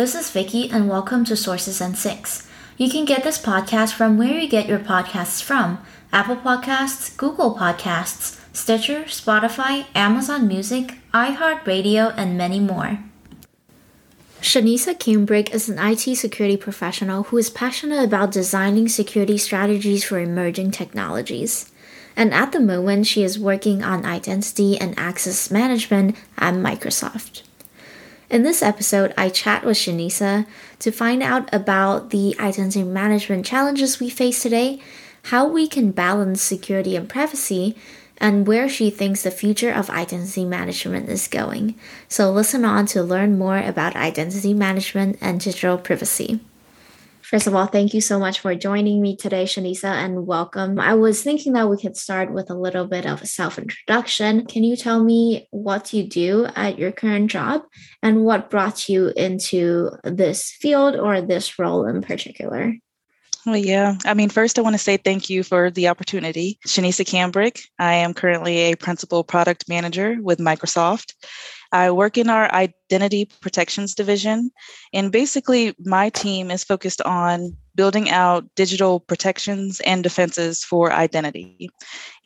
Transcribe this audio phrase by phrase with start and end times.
[0.00, 2.48] This is Vicky, and welcome to Sources and Sinks.
[2.78, 5.78] You can get this podcast from where you get your podcasts from
[6.10, 13.00] Apple Podcasts, Google Podcasts, Stitcher, Spotify, Amazon Music, iHeartRadio, and many more.
[14.40, 20.18] Shinesa Cambric is an IT security professional who is passionate about designing security strategies for
[20.18, 21.70] emerging technologies.
[22.16, 27.42] And at the moment, she is working on identity and access management at Microsoft.
[28.30, 30.46] In this episode, I chat with Shinesa
[30.78, 34.80] to find out about the identity management challenges we face today,
[35.24, 37.76] how we can balance security and privacy,
[38.18, 41.74] and where she thinks the future of identity management is going.
[42.06, 46.38] So listen on to learn more about identity management and digital privacy.
[47.30, 50.80] First of all, thank you so much for joining me today, Shinesa, and welcome.
[50.80, 54.46] I was thinking that we could start with a little bit of a self introduction.
[54.46, 57.62] Can you tell me what you do at your current job
[58.02, 62.74] and what brought you into this field or this role in particular?
[63.46, 63.94] Well, yeah.
[64.04, 66.58] I mean, first, I want to say thank you for the opportunity.
[66.66, 67.60] Shinesa Cambric.
[67.78, 71.14] I am currently a principal product manager with Microsoft.
[71.72, 74.50] I work in our identity protections division.
[74.92, 81.70] And basically, my team is focused on building out digital protections and defenses for identity.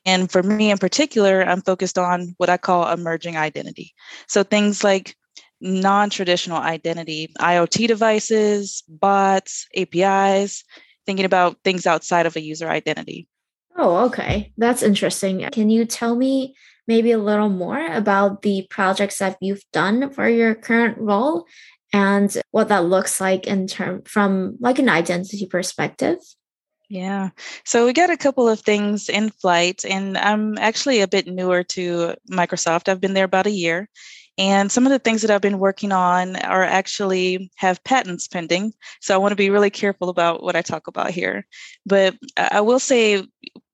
[0.06, 3.95] And for me in particular, I'm focused on what I call emerging identity.
[4.28, 5.17] So things like
[5.61, 10.65] non traditional identity, IoT devices, bots, APIs,
[11.06, 13.28] thinking about things outside of a user identity.
[13.77, 14.53] Oh, okay.
[14.56, 15.48] That's interesting.
[15.53, 16.55] Can you tell me
[16.86, 21.47] maybe a little more about the projects that you've done for your current role
[21.92, 26.19] and what that looks like in term from like an identity perspective?
[26.89, 27.31] Yeah.
[27.64, 31.65] So we got a couple of things in flight, and I'm actually a bit newer
[31.65, 32.88] to Microsoft.
[32.88, 33.88] I've been there about a year.
[34.37, 38.75] And some of the things that I've been working on are actually have patents pending.
[39.00, 41.47] So I want to be really careful about what I talk about here.
[41.87, 43.25] But I will say,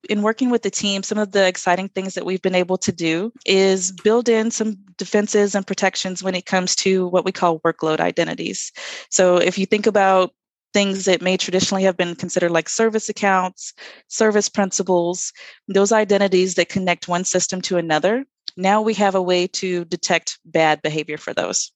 [0.08, 2.92] in working with the team, some of the exciting things that we've been able to
[2.92, 7.60] do is build in some defenses and protections when it comes to what we call
[7.60, 8.72] workload identities.
[9.10, 10.32] So if you think about
[10.72, 13.74] things that may traditionally have been considered like service accounts,
[14.08, 15.32] service principals,
[15.68, 18.24] those identities that connect one system to another,
[18.56, 21.72] now we have a way to detect bad behavior for those.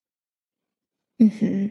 [1.21, 1.69] Mm-hmm.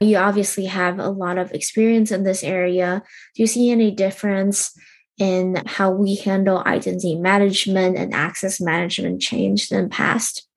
[0.00, 3.02] You obviously have a lot of experience in this area.
[3.34, 4.72] Do you see any difference
[5.18, 10.48] in how we handle identity management and access management changed in the past?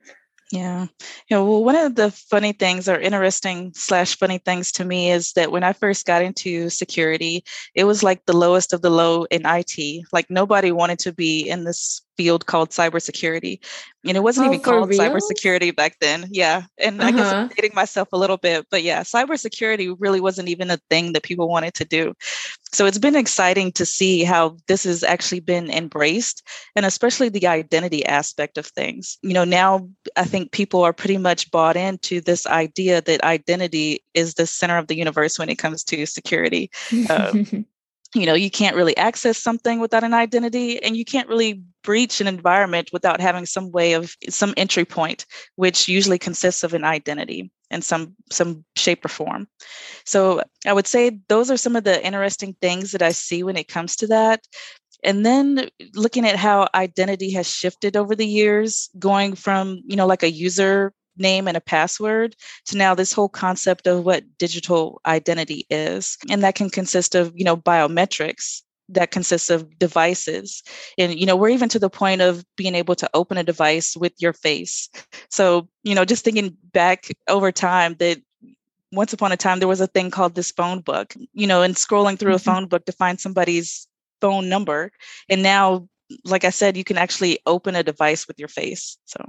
[0.52, 0.88] Yeah.
[1.30, 1.40] Yeah.
[1.40, 5.52] Well, one of the funny things or interesting slash funny things to me is that
[5.52, 7.44] when I first got into security,
[7.74, 10.06] it was like the lowest of the low in IT.
[10.14, 13.59] Like nobody wanted to be in this field called cybersecurity.
[14.06, 15.00] And it wasn't oh, even called real?
[15.00, 16.28] cybersecurity back then.
[16.31, 16.64] Yeah.
[16.78, 17.08] And uh-huh.
[17.08, 17.53] I guess I'm uh-huh.
[17.56, 21.48] dating myself a little bit, but yeah, cybersecurity really wasn't even a thing that people
[21.48, 22.14] wanted to do.
[22.72, 27.48] So it's been exciting to see how this has actually been embraced and especially the
[27.48, 29.18] identity aspect of things.
[29.22, 29.88] You know, now
[30.18, 34.78] I think people are pretty much bought into this idea that identity is the center
[34.78, 36.70] of the universe when it comes to security.
[37.09, 37.34] Uh,
[38.16, 42.22] you know you can't really access something without an identity and you can't really breach
[42.22, 46.84] an environment without having some way of some entry point which usually consists of an
[46.84, 49.48] identity in some some shape or form.
[50.06, 53.58] So i would say those are some of the interesting things that i see when
[53.58, 54.42] it comes to that.
[55.04, 60.08] And then looking at how identity has shifted over the years going from you know
[60.08, 65.02] like a user name and a password to now this whole concept of what digital
[65.06, 66.18] identity is.
[66.30, 70.64] And that can consist of you know biometrics that consists of devices.
[70.98, 73.96] And you know we're even to the point of being able to open a device
[73.96, 74.90] with your face.
[75.30, 78.19] So you know just thinking back over time that
[78.92, 81.75] once upon a time there was a thing called this phone book you know and
[81.75, 82.50] scrolling through mm-hmm.
[82.50, 83.88] a phone book to find somebody's
[84.22, 84.92] phone number.
[85.30, 85.88] And now
[86.24, 89.25] like i said you can actually open a device with your face so.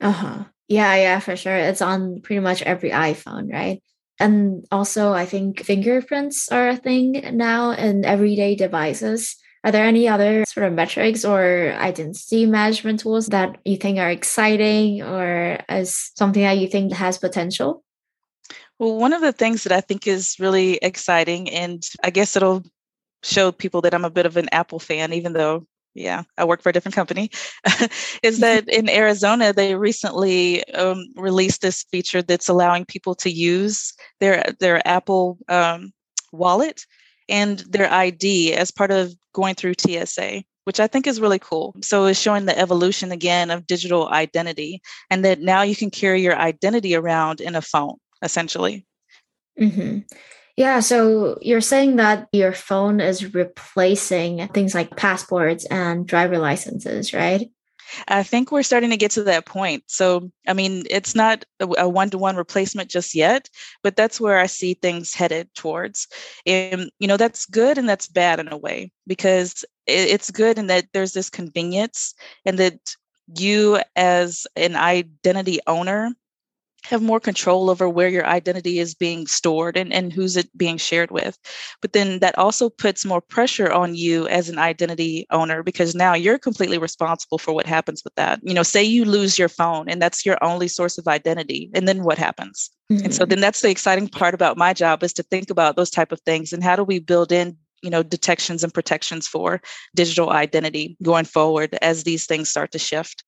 [0.00, 1.56] Uh-huh yeah, yeah, for sure.
[1.56, 3.82] It's on pretty much every iPhone, right?
[4.18, 9.36] And also, I think fingerprints are a thing now in everyday devices.
[9.62, 14.10] Are there any other sort of metrics or identity management tools that you think are
[14.10, 17.82] exciting or as something that you think has potential?
[18.78, 22.62] Well, one of the things that I think is really exciting, and I guess it'll
[23.22, 25.66] show people that I'm a bit of an Apple fan, even though
[25.96, 27.30] yeah, I work for a different company,
[28.22, 33.92] is that in Arizona, they recently um, released this feature that's allowing people to use
[34.20, 35.92] their, their Apple um,
[36.32, 36.84] wallet
[37.28, 41.74] and their ID as part of going through TSA, which I think is really cool.
[41.82, 46.22] So it's showing the evolution again of digital identity and that now you can carry
[46.22, 47.96] your identity around in a phone.
[48.22, 48.86] essentially.
[49.60, 50.00] Mm-hmm.
[50.56, 57.12] Yeah, so you're saying that your phone is replacing things like passports and driver licenses,
[57.12, 57.50] right?
[58.08, 59.84] I think we're starting to get to that point.
[59.86, 63.48] So, I mean, it's not a one to one replacement just yet,
[63.82, 66.08] but that's where I see things headed towards.
[66.46, 70.66] And, you know, that's good and that's bad in a way because it's good in
[70.66, 72.14] that there's this convenience
[72.44, 72.96] and that
[73.38, 76.12] you, as an identity owner,
[76.88, 80.76] have more control over where your identity is being stored and, and who's it being
[80.76, 81.36] shared with.
[81.82, 86.14] But then that also puts more pressure on you as an identity owner because now
[86.14, 88.38] you're completely responsible for what happens with that.
[88.42, 91.88] You know, say you lose your phone and that's your only source of identity, and
[91.88, 92.70] then what happens?
[92.90, 93.06] Mm-hmm.
[93.06, 93.30] And so mm-hmm.
[93.30, 96.20] then that's the exciting part about my job is to think about those type of
[96.20, 99.60] things and how do we build in you know detections and protections for
[99.94, 103.22] digital identity going forward as these things start to shift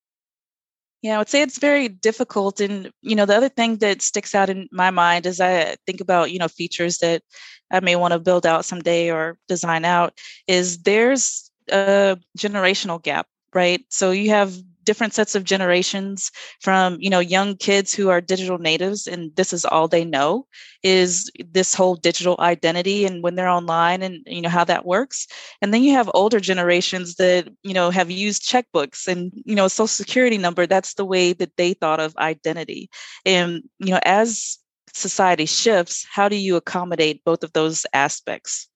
[1.03, 2.61] yeah, I would say it's very difficult.
[2.61, 6.01] And, you know, the other thing that sticks out in my mind as I think
[6.01, 7.23] about, you know, features that
[7.71, 13.27] I may want to build out someday or design out is there's a generational gap,
[13.55, 13.85] right?
[13.91, 14.55] So you have
[14.89, 16.31] different sets of generations
[16.63, 20.47] from you know young kids who are digital natives and this is all they know
[20.83, 25.27] is this whole digital identity and when they're online and you know how that works.
[25.61, 29.69] And then you have older generations that you know have used checkbooks and you know
[29.69, 30.67] social security number.
[30.67, 32.89] That's the way that they thought of identity.
[33.27, 34.57] And you know as
[34.95, 38.69] society shifts how do you accommodate both of those aspects?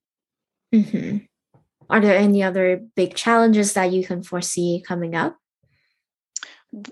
[0.75, 1.29] Mm-hmm.
[1.91, 5.37] are there any other big challenges that you can foresee coming up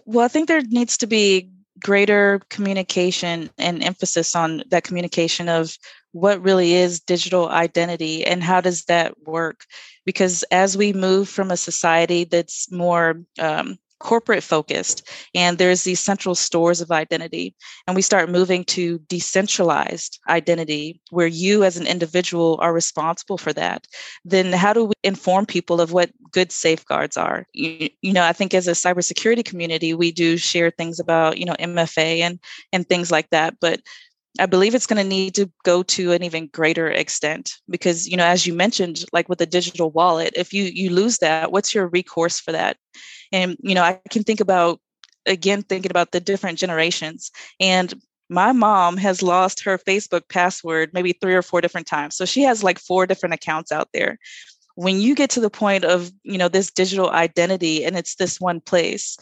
[0.05, 1.51] well, I think there needs to be
[1.83, 5.77] greater communication and emphasis on that communication of
[6.13, 9.65] what really is digital identity and how does that work?
[10.05, 16.01] Because as we move from a society that's more um, corporate focused and there's these
[16.01, 17.55] central stores of identity
[17.87, 23.53] and we start moving to decentralized identity where you as an individual are responsible for
[23.53, 23.87] that
[24.25, 27.47] then how do we inform people of what good safeguards are?
[27.53, 31.45] You, you know i think as a cybersecurity community we do share things about you
[31.45, 32.41] know mfa and
[32.73, 33.81] and things like that but
[34.39, 38.17] I believe it's going to need to go to an even greater extent because you
[38.17, 41.75] know as you mentioned like with a digital wallet if you you lose that what's
[41.75, 42.77] your recourse for that
[43.33, 44.81] and you know I can think about
[45.27, 47.95] again thinking about the different generations and
[48.29, 52.43] my mom has lost her Facebook password maybe 3 or 4 different times so she
[52.43, 54.19] has like four different accounts out there.
[54.77, 58.41] When you get to the point of you know this digital identity and it's this
[58.41, 59.19] one place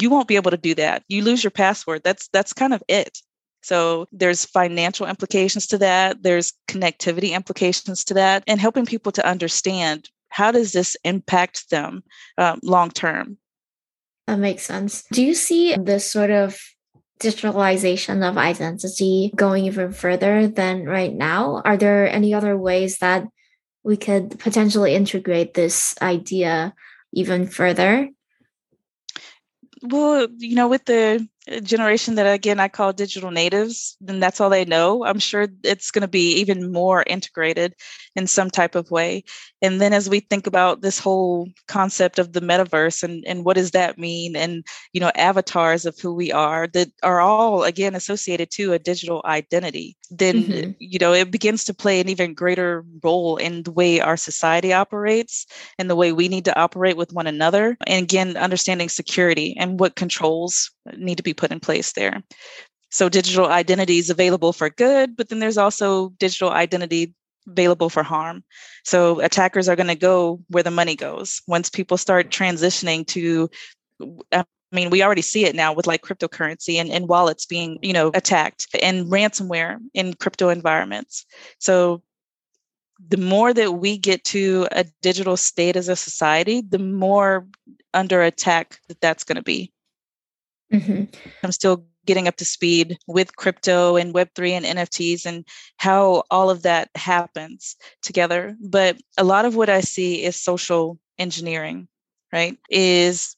[0.00, 1.04] you won't be able to do that.
[1.08, 2.02] You lose your password.
[2.04, 3.18] That's that's kind of it.
[3.62, 9.26] So there's financial implications to that, there's connectivity implications to that, and helping people to
[9.26, 12.04] understand how does this impact them
[12.38, 13.38] um, long term.
[14.28, 15.02] That makes sense.
[15.10, 16.56] Do you see this sort of
[17.18, 21.60] digitalization of identity going even further than right now?
[21.64, 23.26] Are there any other ways that
[23.82, 26.72] we could potentially integrate this idea
[27.12, 28.08] even further?
[29.82, 31.26] Well, you know, with the
[31.62, 35.04] generation that again I call digital natives, then that's all they know.
[35.04, 37.74] I'm sure it's going to be even more integrated
[38.16, 39.24] in some type of way.
[39.62, 43.56] And then as we think about this whole concept of the metaverse and, and what
[43.56, 47.94] does that mean and you know avatars of who we are that are all again
[47.94, 50.70] associated to a digital identity, then mm-hmm.
[50.78, 54.72] you know it begins to play an even greater role in the way our society
[54.72, 55.46] operates
[55.78, 57.76] and the way we need to operate with one another.
[57.86, 62.22] And again, understanding security and what controls need to be put in place there.
[62.90, 67.14] So digital identity is available for good, but then there's also digital identity
[67.46, 68.44] available for harm.
[68.84, 71.42] So attackers are going to go where the money goes.
[71.46, 73.50] Once people start transitioning to
[74.32, 77.94] I mean, we already see it now with like cryptocurrency and, and wallets being, you
[77.94, 81.24] know, attacked and ransomware in crypto environments.
[81.58, 82.02] So
[83.08, 87.46] the more that we get to a digital state as a society, the more
[87.94, 89.72] under attack that that's going to be.
[90.72, 91.04] Mm-hmm.
[91.42, 95.46] I'm still getting up to speed with crypto and Web3 and NFTs and
[95.76, 98.56] how all of that happens together.
[98.60, 101.88] But a lot of what I see is social engineering,
[102.32, 102.56] right?
[102.70, 103.36] Is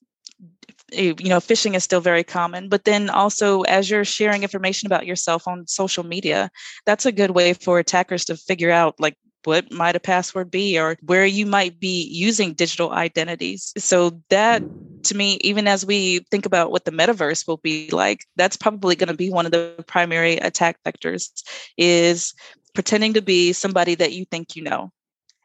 [0.92, 5.06] you know phishing is still very common but then also as you're sharing information about
[5.06, 6.50] yourself on social media
[6.84, 10.78] that's a good way for attackers to figure out like what might a password be
[10.78, 13.72] or where you might be using digital identities.
[13.78, 14.64] So that
[15.04, 18.96] to me, even as we think about what the metaverse will be like, that's probably
[18.96, 21.30] going to be one of the primary attack vectors
[21.78, 22.34] is
[22.74, 24.92] pretending to be somebody that you think you know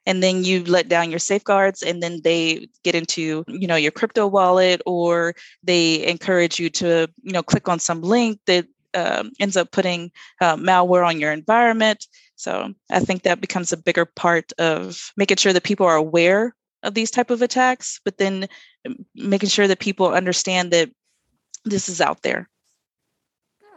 [0.06, 3.92] and then you let down your safeguards and then they get into you know your
[3.92, 5.34] crypto wallet or
[5.64, 10.12] they encourage you to you know click on some link that um, ends up putting
[10.42, 12.08] uh, malware on your environment.
[12.36, 16.56] So I think that becomes a bigger part of making sure that people are aware
[16.84, 18.48] of these type of attacks, but then
[18.86, 20.90] um, making sure that people understand that
[21.64, 22.50] this is out there.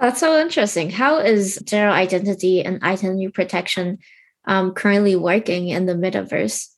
[0.00, 0.90] That's so interesting.
[0.90, 3.98] How is general identity and identity protection
[4.44, 6.68] um, currently working in the metaverse?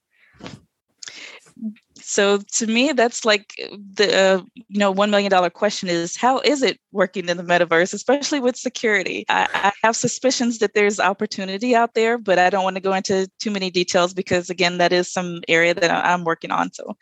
[2.10, 3.54] So to me, that's like
[3.94, 7.44] the uh, you know one million dollar question is how is it working in the
[7.44, 9.24] metaverse, especially with security?
[9.28, 12.94] I, I, have suspicions that there's opportunity out there, but I don't want to go
[12.94, 16.72] into too many details because again, that is some area that I'm working on.
[16.72, 16.96] So.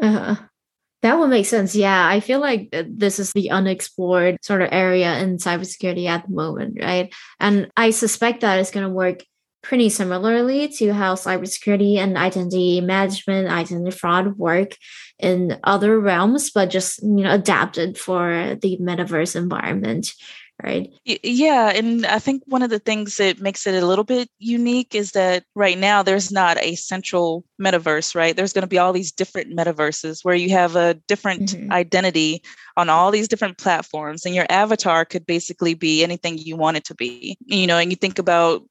[0.00, 0.36] Uh-huh.
[1.02, 1.74] That would make sense.
[1.74, 6.32] Yeah, I feel like this is the unexplored sort of area in cybersecurity at the
[6.32, 7.12] moment, right?
[7.38, 9.24] And I suspect that it's going to work
[9.62, 14.76] pretty similarly to how cybersecurity and identity management, identity fraud work
[15.18, 20.12] in other realms, but just you know adapted for the metaverse environment
[20.62, 20.92] right?
[21.04, 21.70] Yeah.
[21.70, 25.12] And I think one of the things that makes it a little bit unique is
[25.12, 28.36] that right now there's not a central metaverse, right?
[28.36, 31.72] There's going to be all these different metaverses where you have a different mm-hmm.
[31.72, 32.42] identity
[32.76, 36.84] on all these different platforms, and your avatar could basically be anything you want it
[36.84, 37.36] to be.
[37.44, 38.62] You know, and you think about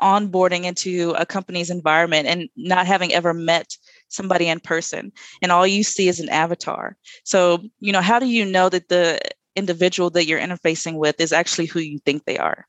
[0.00, 3.76] onboarding into a company's environment and not having ever met
[4.08, 5.10] somebody in person
[5.40, 8.88] and all you see is an avatar so you know how do you know that
[8.88, 9.18] the
[9.56, 12.66] individual that you're interfacing with is actually who you think they are?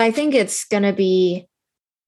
[0.00, 1.46] I think it's going to be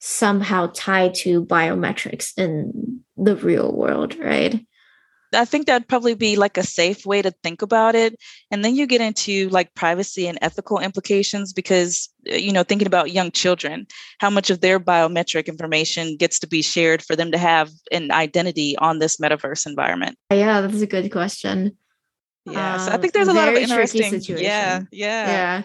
[0.01, 4.67] somehow tied to biometrics in the real world, right?
[5.37, 8.17] I think that'd probably be like a safe way to think about it.
[8.51, 12.87] And then you get into like privacy and ethical implications because, uh, you know, thinking
[12.87, 13.87] about young children,
[14.19, 18.11] how much of their biometric information gets to be shared for them to have an
[18.11, 20.19] identity on this metaverse environment?
[20.31, 21.77] Yeah, that's a good question.
[22.47, 24.21] Yeah, so I think there's a lot of interesting.
[24.39, 25.63] Yeah, yeah, yeah.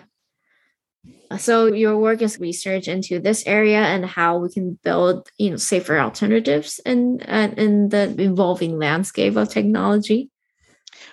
[1.38, 5.58] So your work is research into this area and how we can build, you know,
[5.58, 10.30] safer alternatives in uh, in the evolving landscape of technology.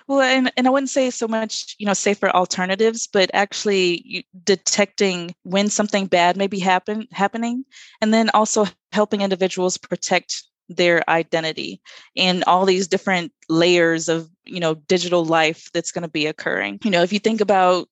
[0.07, 5.33] Well, and, and I wouldn't say so much, you know, safer alternatives, but actually detecting
[5.43, 7.65] when something bad may be happen happening,
[8.01, 11.81] and then also helping individuals protect their identity
[12.15, 16.77] and all these different layers of you know digital life that's going to be occurring
[16.83, 17.87] you know if you think about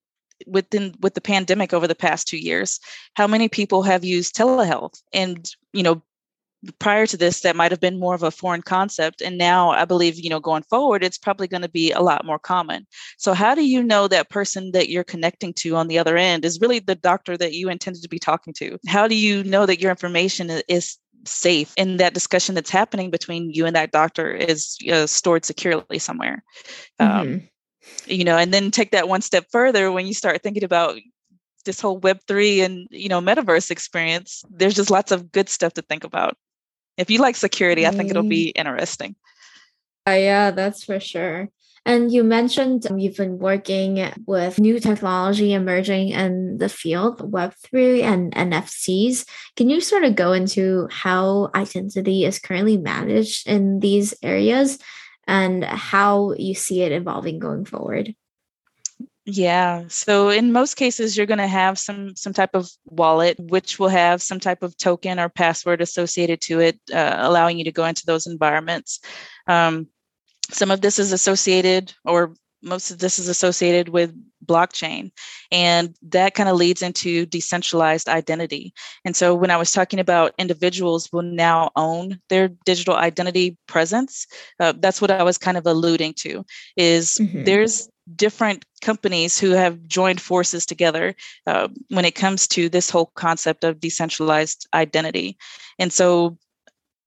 [0.45, 2.79] within with the pandemic over the past two years
[3.15, 5.01] how many people have used telehealth?
[5.13, 6.01] And you know
[6.79, 9.85] prior to this that might have been more of a foreign concept and now i
[9.85, 12.85] believe you know going forward it's probably going to be a lot more common.
[13.17, 16.45] So how do you know that person that you're connecting to on the other end
[16.45, 18.77] is really the doctor that you intended to be talking to?
[18.87, 23.51] How do you know that your information is safe and that discussion that's happening between
[23.51, 26.43] you and that doctor is uh, stored securely somewhere?
[26.99, 27.45] Um, mm-hmm.
[27.87, 30.97] Um, you know and then take that one step further when you start thinking about
[31.65, 35.81] this whole web3 and you know metaverse experience there's just lots of good stuff to
[35.81, 36.37] think about
[36.97, 37.93] if you like security mm-hmm.
[37.93, 38.29] i think it'll mm-hmm.
[38.29, 39.15] be interesting
[40.07, 41.49] uh, yeah that's for sure
[41.87, 48.35] and you mentioned you've been working with new technology emerging in the field, Web3 and
[48.35, 49.25] NFTs.
[49.55, 54.79] Can you sort of go into how identity is currently managed in these areas
[55.27, 58.15] and how you see it evolving going forward?
[59.25, 59.83] Yeah.
[59.89, 63.89] So in most cases, you're going to have some some type of wallet, which will
[63.89, 67.83] have some type of token or password associated to it, uh, allowing you to go
[67.83, 69.01] into those environments.
[69.45, 69.87] Um,
[70.49, 74.13] some of this is associated or most of this is associated with
[74.47, 75.11] blockchain
[75.51, 78.73] and that kind of leads into decentralized identity
[79.05, 84.25] and so when i was talking about individuals will now own their digital identity presence
[84.59, 87.43] uh, that's what i was kind of alluding to is mm-hmm.
[87.43, 91.13] there's different companies who have joined forces together
[91.45, 95.37] uh, when it comes to this whole concept of decentralized identity
[95.77, 96.37] and so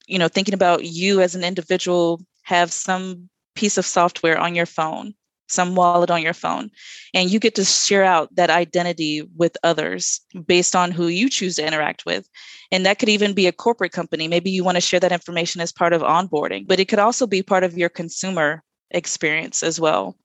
[0.07, 4.67] you know thinking about you as an individual have some piece of software on your
[4.67, 5.15] phone,
[5.51, 6.71] some wallet on your phone,
[7.13, 11.57] and you get to share out that identity with others based on who you choose
[11.57, 12.29] to interact with.
[12.71, 14.29] And that could even be a corporate company.
[14.29, 17.27] Maybe you want to share that information as part of onboarding, but it could also
[17.27, 20.17] be part of your consumer experience as well.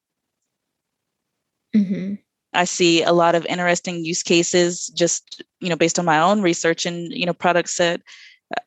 [1.75, 2.15] Mm-hmm.
[2.53, 6.41] I see a lot of interesting use cases just, you know, based on my own
[6.41, 8.01] research and, you know, products that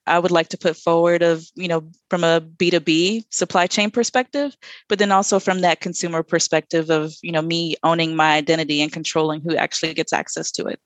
[0.07, 4.57] I would like to put forward of, you know, from a B2B supply chain perspective,
[4.89, 8.93] but then also from that consumer perspective of, you know, me owning my identity and
[8.93, 10.81] controlling who actually gets access to it.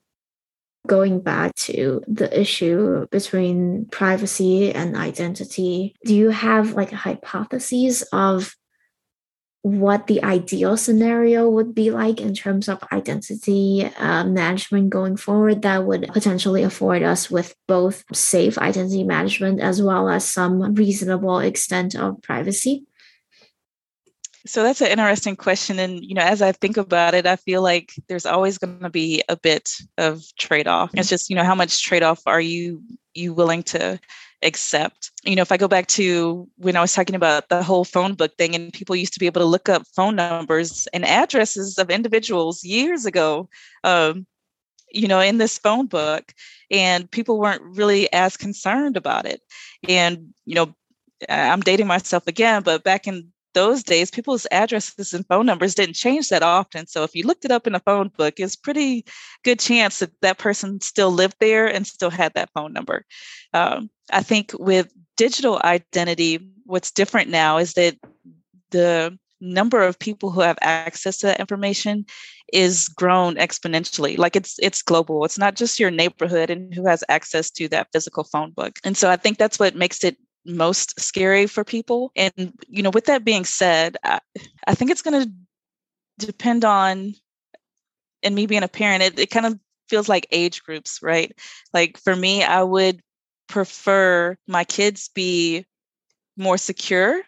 [0.87, 8.57] Going back to the issue between privacy and identity, do you have like hypotheses of
[9.63, 15.63] what the ideal scenario would be like in terms of identity uh, management going forward
[15.63, 21.39] that would potentially afford us with both safe identity management as well as some reasonable
[21.39, 22.85] extent of privacy?
[24.45, 25.79] So that's an interesting question.
[25.79, 28.91] And, you know, as I think about it, I feel like there's always going to
[28.91, 30.91] be a bit of trade off.
[30.95, 32.83] It's just, you know, how much trade off are you
[33.15, 34.01] you willing to
[34.43, 35.11] accept.
[35.25, 38.15] You know, if I go back to when I was talking about the whole phone
[38.15, 41.79] book thing, and people used to be able to look up phone numbers and addresses
[41.79, 43.49] of individuals years ago,
[43.85, 44.27] um,
[44.91, 46.35] you know, in this phone book,
[46.71, 49.41] and people weren't really as concerned about it.
[49.89, 50.75] And, you know,
[51.29, 55.95] I'm dating myself again, but back in those days, people's addresses and phone numbers didn't
[55.95, 56.87] change that often.
[56.87, 59.05] So if you looked it up in a phone book, it's pretty
[59.45, 63.05] good chance that that person still lived there and still had that phone number.
[63.53, 67.97] Um, I think with digital identity, what's different now is that
[68.71, 72.07] the number of people who have access to that information
[72.53, 77.03] is grown exponentially like it's it's global it's not just your neighborhood and who has
[77.09, 80.99] access to that physical phone book and so i think that's what makes it most
[81.01, 82.13] scary for people.
[82.17, 84.21] And, you know, with that being said, I,
[84.67, 87.15] I think it's going to depend on,
[88.23, 91.33] and me being a parent, it, it kind of feels like age groups, right?
[91.75, 93.01] Like for me, I would
[93.53, 95.67] prefer my kids be
[96.39, 97.21] more secure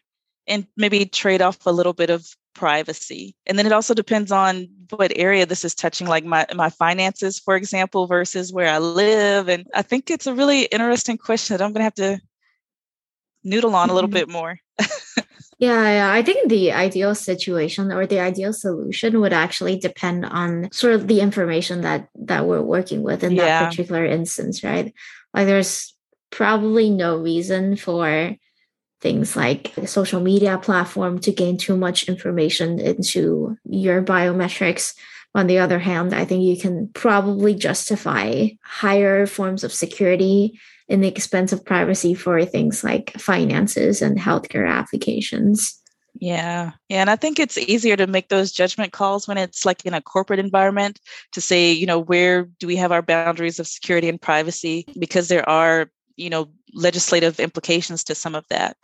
[0.46, 4.66] and maybe trade off a little bit of privacy and then it also depends on
[4.90, 9.48] what area this is touching like my my finances for example versus where i live
[9.48, 12.18] and i think it's a really interesting question that i'm going to have to
[13.44, 14.14] noodle on a little mm-hmm.
[14.14, 14.58] bit more.
[15.58, 20.68] yeah, yeah, I think the ideal situation or the ideal solution would actually depend on
[20.72, 23.44] sort of the information that that we're working with in yeah.
[23.44, 24.92] that particular instance, right?
[25.32, 25.93] Like there's
[26.34, 28.34] probably no reason for
[29.00, 34.94] things like social media platform to gain too much information into your biometrics
[35.34, 41.00] on the other hand i think you can probably justify higher forms of security in
[41.00, 45.80] the expense of privacy for things like finances and healthcare applications.
[46.20, 46.72] Yeah.
[46.88, 47.00] Yeah.
[47.00, 50.02] And I think it's easier to make those judgment calls when it's like in a
[50.02, 51.00] corporate environment
[51.32, 54.86] to say, you know, where do we have our boundaries of security and privacy?
[54.98, 58.76] Because there are, you know, legislative implications to some of that.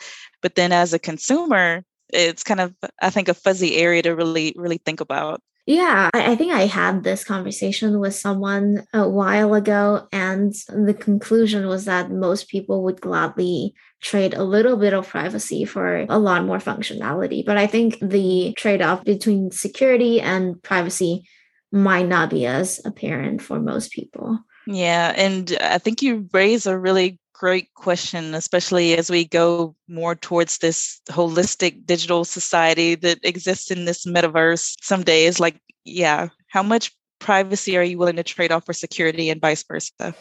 [0.43, 4.55] But then as a consumer, it's kind of, I think, a fuzzy area to really,
[4.57, 5.41] really think about.
[5.67, 10.95] Yeah, I, I, think I had this conversation with someone a while ago, and the
[10.95, 16.19] conclusion was that most people would gladly trade a little bit of privacy for a
[16.19, 17.45] lot more functionality.
[17.45, 21.23] But I think the trade off between security and privacy
[21.71, 24.41] might not be as apparent for most people.
[24.67, 30.15] Yeah, and I think you raise a really great question, especially as we go more
[30.15, 35.41] towards this holistic digital society that exists in this metaverse some days.
[35.41, 39.65] Like, yeah, how much privacy are you willing to trade off for security and vice
[39.67, 40.15] versa?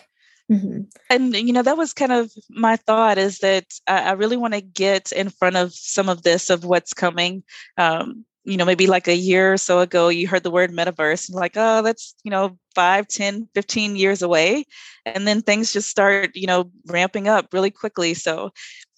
[0.50, 0.84] Mm-hmm.
[1.10, 4.54] And you know that was kind of my thought is that I, I really want
[4.54, 7.44] to get in front of some of this of what's coming.
[7.78, 11.30] Um, you know maybe like a year or so ago you heard the word metaverse
[11.30, 14.66] and like oh that's you know 5 10 15 years away
[15.06, 18.14] and then things just start you know ramping up really quickly.
[18.14, 18.52] So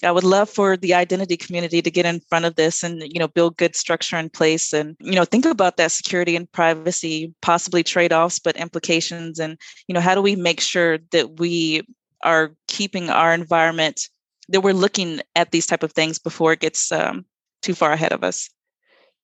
[0.03, 3.19] i would love for the identity community to get in front of this and you
[3.19, 7.33] know build good structure in place and you know think about that security and privacy
[7.41, 11.81] possibly trade-offs but implications and you know how do we make sure that we
[12.23, 14.07] are keeping our environment
[14.49, 17.25] that we're looking at these type of things before it gets um,
[17.61, 18.49] too far ahead of us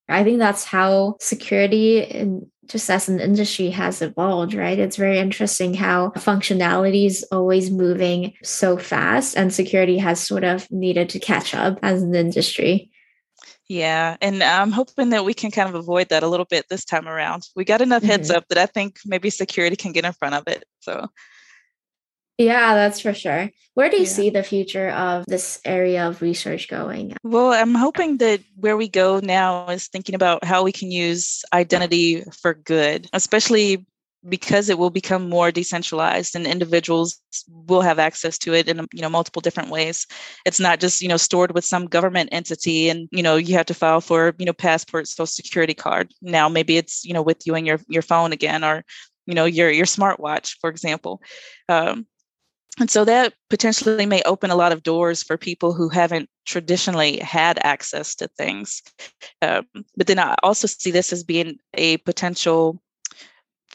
[0.10, 4.78] I think that's how security in, just as an industry has evolved, right?
[4.78, 10.70] It's very interesting how functionality is always moving so fast and security has sort of
[10.72, 12.92] needed to catch up as an industry.
[13.70, 16.86] Yeah, and I'm hoping that we can kind of avoid that a little bit this
[16.86, 17.44] time around.
[17.54, 18.38] We got enough heads mm-hmm.
[18.38, 20.64] up that I think maybe security can get in front of it.
[20.80, 21.08] So
[22.38, 23.50] yeah, that's for sure.
[23.74, 24.10] Where do you yeah.
[24.10, 27.16] see the future of this area of research going?
[27.24, 31.44] Well, I'm hoping that where we go now is thinking about how we can use
[31.54, 33.86] identity for good, especially
[34.28, 37.22] because it will become more decentralized and individuals
[37.68, 40.08] will have access to it in you know multiple different ways
[40.46, 43.66] it's not just you know stored with some government entity and you know you have
[43.66, 47.46] to file for you know passport social security card now maybe it's you know with
[47.46, 48.84] you and your your phone again or
[49.28, 51.22] you know your your smartwatch for example
[51.70, 52.06] um,
[52.80, 57.18] and so that potentially may open a lot of doors for people who haven't traditionally
[57.20, 58.84] had access to things.
[59.42, 62.82] Um, but then I also see this as being a potential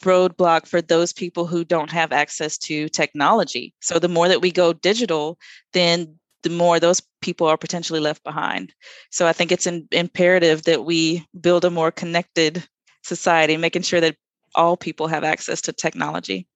[0.01, 3.73] roadblock for those people who don't have access to technology.
[3.81, 5.37] So the more that we go digital,
[5.73, 8.73] then the more those people are potentially left behind.
[9.11, 12.67] So I think it's in, imperative that we build a more connected
[13.03, 14.17] society, making sure that
[14.55, 16.47] all people have access to technology.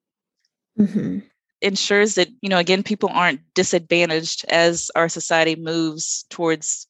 [0.78, 1.20] Mm-hmm.
[1.62, 6.88] Ensures that, you know, again, people aren't disadvantaged as our society moves towards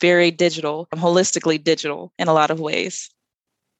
[0.00, 3.08] very digital, holistically digital in a lot of ways.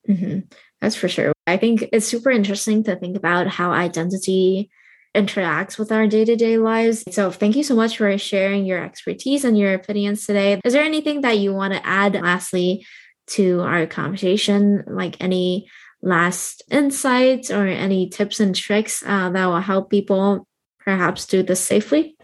[0.09, 0.41] Mm-hmm.
[0.81, 1.33] That's for sure.
[1.47, 4.71] I think it's super interesting to think about how identity
[5.15, 7.05] interacts with our day to day lives.
[7.11, 10.61] So, thank you so much for sharing your expertise and your opinions today.
[10.65, 12.87] Is there anything that you want to add lastly
[13.31, 14.85] to our conversation?
[14.87, 15.69] Like any
[16.03, 20.47] last insights or any tips and tricks uh, that will help people
[20.79, 22.17] perhaps do this safely?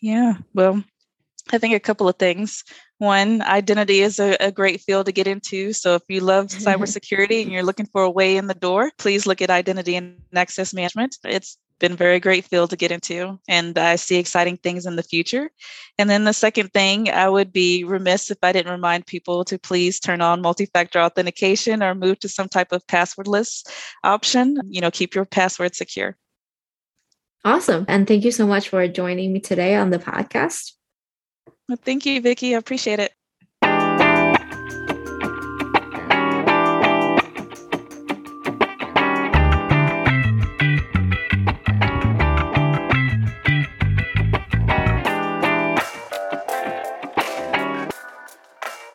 [0.00, 0.82] Yeah, well,
[1.50, 2.64] I think a couple of things.
[2.98, 5.72] One, identity is a, a, great field to get into.
[5.72, 9.26] So if you love cybersecurity and you're looking for a way in the door, please
[9.26, 11.16] look at identity and access management.
[11.24, 14.96] It's been a very great field to get into and I see exciting things in
[14.96, 15.50] the future.
[15.98, 19.58] And then the second thing, I would be remiss if I didn't remind people to
[19.58, 23.66] please turn on multi-factor authentication or move to some type of passwordless
[24.04, 24.58] option.
[24.68, 26.16] You know, keep your password secure.
[27.44, 27.84] Awesome.
[27.88, 30.72] And thank you so much for joining me today on the podcast.
[31.68, 32.54] Well, thank you, Vicki.
[32.54, 33.12] I appreciate it.